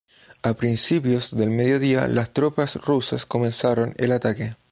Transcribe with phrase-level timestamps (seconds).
[0.41, 4.55] A principios del mediodía las tropas rusas comenzaron el ataque.